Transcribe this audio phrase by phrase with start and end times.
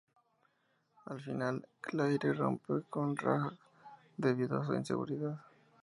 [1.09, 3.53] Al final, Claire rompe con Raj
[4.17, 5.37] debido a su inseguridad.